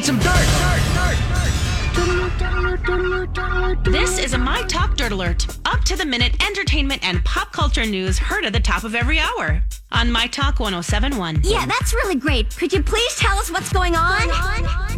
need 0.00 0.06
some 0.06 0.18
dirt. 0.18 0.30
This 3.84 4.18
is 4.18 4.32
a 4.32 4.38
My 4.38 4.62
Talk 4.62 4.96
Dirt 4.96 5.12
Alert. 5.12 5.46
Up 5.66 5.84
to 5.84 5.96
the 5.96 6.06
minute 6.06 6.42
entertainment 6.46 7.04
and 7.06 7.22
pop 7.24 7.52
culture 7.52 7.84
news 7.84 8.18
heard 8.18 8.44
at 8.44 8.52
the 8.52 8.60
top 8.60 8.84
of 8.84 8.94
every 8.94 9.18
hour 9.18 9.62
on 9.92 10.10
My 10.10 10.26
Talk 10.26 10.60
1071. 10.60 11.40
Yeah, 11.42 11.66
that's 11.66 11.92
really 11.92 12.14
great. 12.16 12.56
Could 12.56 12.72
you 12.72 12.82
please 12.82 13.14
tell 13.16 13.38
us 13.38 13.50
what's 13.50 13.72
going 13.72 13.94
on? 13.94 14.89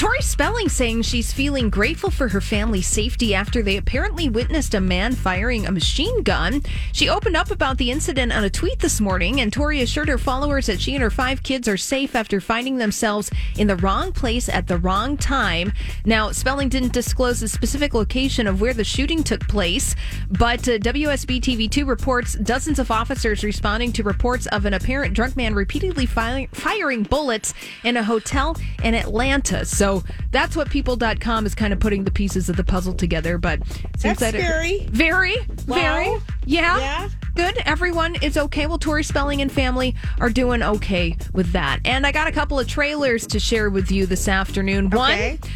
Tori 0.00 0.22
Spelling 0.22 0.70
saying 0.70 1.02
she's 1.02 1.30
feeling 1.30 1.68
grateful 1.68 2.10
for 2.10 2.28
her 2.28 2.40
family's 2.40 2.86
safety 2.86 3.34
after 3.34 3.62
they 3.62 3.76
apparently 3.76 4.30
witnessed 4.30 4.72
a 4.72 4.80
man 4.80 5.14
firing 5.14 5.66
a 5.66 5.70
machine 5.70 6.22
gun. 6.22 6.62
She 6.94 7.10
opened 7.10 7.36
up 7.36 7.50
about 7.50 7.76
the 7.76 7.90
incident 7.90 8.32
on 8.32 8.42
a 8.42 8.48
tweet 8.48 8.78
this 8.78 8.98
morning, 8.98 9.42
and 9.42 9.52
Tori 9.52 9.82
assured 9.82 10.08
her 10.08 10.16
followers 10.16 10.64
that 10.68 10.80
she 10.80 10.94
and 10.94 11.02
her 11.02 11.10
five 11.10 11.42
kids 11.42 11.68
are 11.68 11.76
safe 11.76 12.16
after 12.16 12.40
finding 12.40 12.78
themselves 12.78 13.30
in 13.58 13.66
the 13.66 13.76
wrong 13.76 14.10
place 14.10 14.48
at 14.48 14.68
the 14.68 14.78
wrong 14.78 15.18
time. 15.18 15.70
Now, 16.06 16.30
Spelling 16.30 16.70
didn't 16.70 16.94
disclose 16.94 17.40
the 17.40 17.48
specific 17.48 17.92
location 17.92 18.46
of 18.46 18.58
where 18.58 18.72
the 18.72 18.84
shooting 18.84 19.22
took 19.22 19.46
place, 19.48 19.94
but 20.30 20.66
uh, 20.66 20.78
WSB 20.78 21.42
TV2 21.42 21.86
reports 21.86 22.36
dozens 22.36 22.78
of 22.78 22.90
officers 22.90 23.44
responding 23.44 23.92
to 23.92 24.02
reports 24.02 24.46
of 24.46 24.64
an 24.64 24.72
apparent 24.72 25.12
drunk 25.12 25.36
man 25.36 25.54
repeatedly 25.54 26.06
fi- 26.06 26.48
firing 26.52 27.02
bullets 27.02 27.52
in 27.84 27.98
a 27.98 28.02
hotel 28.02 28.56
in 28.82 28.94
Atlanta. 28.94 29.66
So 29.66 29.89
that's 30.30 30.56
what 30.56 30.70
people.com 30.70 31.46
is 31.46 31.54
kind 31.54 31.72
of 31.72 31.80
putting 31.80 32.04
the 32.04 32.10
pieces 32.10 32.48
of 32.48 32.56
the 32.56 32.64
puzzle 32.64 32.94
together. 32.94 33.36
But 33.38 33.60
seems 33.96 34.18
That's 34.18 34.20
that 34.20 34.34
it- 34.34 34.90
very, 34.90 35.36
Wow. 35.66 35.76
very. 35.76 36.08
Yeah. 36.46 36.78
Yeah. 36.78 37.08
Good. 37.34 37.58
Everyone 37.64 38.16
is 38.16 38.36
okay. 38.36 38.66
Well, 38.66 38.78
Tori 38.78 39.04
Spelling 39.04 39.40
and 39.40 39.50
family 39.52 39.94
are 40.20 40.30
doing 40.30 40.62
okay 40.62 41.16
with 41.32 41.52
that. 41.52 41.78
And 41.84 42.06
I 42.06 42.12
got 42.12 42.26
a 42.28 42.32
couple 42.32 42.58
of 42.58 42.66
trailers 42.66 43.26
to 43.28 43.38
share 43.38 43.70
with 43.70 43.90
you 43.90 44.04
this 44.06 44.26
afternoon. 44.28 44.86
Okay. 44.92 45.38
One 45.40 45.50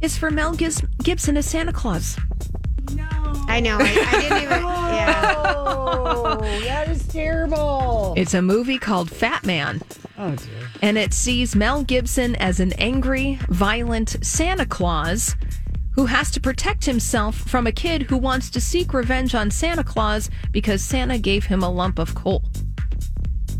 is 0.00 0.16
for 0.18 0.30
Mel 0.30 0.54
Gibson 0.54 1.36
as 1.36 1.46
Santa 1.46 1.72
Claus. 1.72 2.16
No. 2.94 3.06
I 3.48 3.60
know. 3.60 3.78
I, 3.80 3.82
I 3.82 4.20
didn't 4.20 4.42
even. 4.42 4.60
Yeah. 4.90 5.19
It's 8.20 8.34
a 8.34 8.42
movie 8.42 8.76
called 8.76 9.10
Fat 9.10 9.46
Man. 9.46 9.80
Oh, 10.18 10.36
dear. 10.36 10.68
and 10.82 10.98
it 10.98 11.14
sees 11.14 11.56
Mel 11.56 11.82
Gibson 11.82 12.36
as 12.36 12.60
an 12.60 12.74
angry, 12.74 13.38
violent 13.48 14.18
Santa 14.22 14.66
Claus 14.66 15.34
who 15.92 16.04
has 16.04 16.30
to 16.32 16.40
protect 16.40 16.84
himself 16.84 17.34
from 17.34 17.66
a 17.66 17.72
kid 17.72 18.02
who 18.02 18.18
wants 18.18 18.50
to 18.50 18.60
seek 18.60 18.92
revenge 18.92 19.34
on 19.34 19.50
Santa 19.50 19.82
Claus 19.82 20.28
because 20.52 20.82
Santa 20.84 21.18
gave 21.18 21.46
him 21.46 21.62
a 21.62 21.70
lump 21.70 21.98
of 21.98 22.14
coal. 22.14 22.42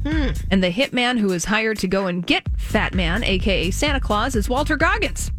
Hmm. 0.03 0.33
And 0.50 0.62
the 0.62 0.70
hitman 0.70 1.19
who 1.19 1.33
is 1.33 1.47
hired 1.47 1.78
to 1.78 1.88
go 1.88 2.06
and 2.06 2.27
get 2.27 2.47
Fat 2.58 2.94
Man, 2.94 3.25
aka 3.25 3.70
Santa 3.70 4.00
Claus, 4.00 4.36
is 4.36 4.50
Walton 4.50 4.77
Goggins. 4.77 5.31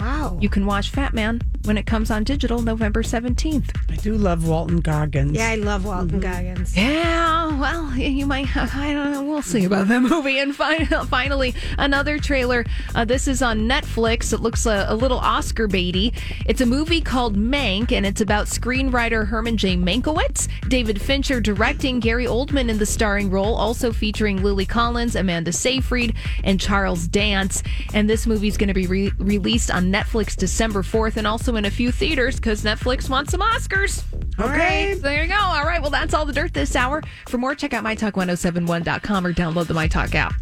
Wow. 0.00 0.38
You 0.40 0.48
can 0.48 0.64
watch 0.64 0.88
Fat 0.88 1.12
Man 1.12 1.42
when 1.64 1.78
it 1.78 1.86
comes 1.86 2.10
on 2.10 2.24
digital 2.24 2.60
November 2.62 3.02
17th. 3.02 3.70
I 3.90 3.96
do 3.96 4.14
love 4.14 4.46
Walton 4.48 4.80
Goggins. 4.80 5.32
Yeah, 5.32 5.50
I 5.50 5.54
love 5.56 5.84
Walton 5.84 6.20
Goggins. 6.20 6.76
Yeah, 6.76 7.58
well, 7.58 7.94
you 7.96 8.26
might. 8.26 8.46
have, 8.46 8.74
I 8.74 8.92
don't 8.92 9.12
know. 9.12 9.22
We'll 9.24 9.42
see 9.42 9.64
about 9.64 9.88
that 9.88 10.00
movie. 10.02 10.38
And 10.38 10.54
fin- 10.54 10.86
finally, 11.06 11.54
another 11.78 12.18
trailer. 12.18 12.64
Uh, 12.94 13.04
this 13.04 13.28
is 13.28 13.42
on 13.42 13.60
Netflix. 13.68 14.32
It 14.32 14.40
looks 14.40 14.66
a, 14.66 14.86
a 14.88 14.94
little 14.96 15.18
Oscar 15.18 15.68
baity. 15.68 16.14
It's 16.46 16.60
a 16.60 16.66
movie 16.66 17.00
called 17.00 17.36
Mank, 17.36 17.92
and 17.92 18.04
it's 18.04 18.20
about 18.20 18.46
screenwriter 18.46 19.26
Herman 19.28 19.56
J. 19.56 19.76
Mankiewicz. 19.76 20.48
David 20.68 21.00
Fincher 21.00 21.40
directing. 21.40 22.00
Gary 22.00 22.26
Oldman 22.26 22.68
in 22.68 22.78
the 22.78 22.86
starring 22.86 23.30
role, 23.30 23.54
also 23.54 23.92
featuring 23.92 24.42
Lily 24.42 24.66
Collins, 24.66 25.14
Amanda 25.14 25.52
Seyfried, 25.52 26.14
and 26.42 26.60
Charles 26.60 27.06
Dance. 27.06 27.62
And 27.94 28.08
this 28.10 28.26
movie 28.26 28.48
is 28.48 28.56
going 28.56 28.68
to 28.68 28.74
be 28.74 28.86
re- 28.86 29.12
released 29.18 29.70
on 29.70 29.92
Netflix 29.92 30.36
December 30.36 30.82
4th, 30.82 31.16
and 31.16 31.26
also 31.26 31.51
in 31.56 31.64
a 31.64 31.70
few 31.70 31.92
theaters 31.92 32.36
because 32.36 32.62
Netflix 32.62 33.08
wants 33.08 33.32
some 33.32 33.40
Oscars. 33.40 34.04
Okay. 34.38 34.94
So 34.94 35.00
there 35.02 35.22
you 35.22 35.28
go. 35.28 35.38
All 35.38 35.64
right. 35.64 35.80
Well, 35.80 35.90
that's 35.90 36.14
all 36.14 36.24
the 36.24 36.32
dirt 36.32 36.54
this 36.54 36.74
hour. 36.76 37.02
For 37.28 37.38
more, 37.38 37.54
check 37.54 37.72
out 37.72 37.84
mytalk1071.com 37.84 39.26
or 39.26 39.32
download 39.32 39.66
the 39.66 39.74
MyTalk 39.74 40.14
app. 40.14 40.34